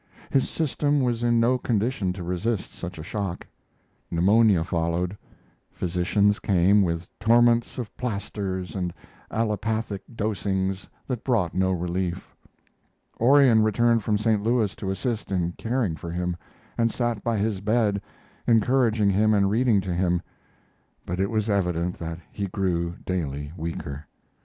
[0.31, 3.45] His system was in no condition to resist such a shock.
[4.09, 5.15] Pneumonia followed;
[5.69, 8.95] physicians came with torments of plasters and
[9.29, 12.35] allopathic dosings that brought no relief.
[13.19, 14.41] Orion returned from St.
[14.41, 16.35] Louis to assist in caring for him,
[16.79, 18.01] and sat by his bed,
[18.47, 20.23] encouraging him and reading to him,
[21.05, 24.07] but it was evident that he grew daily weaker.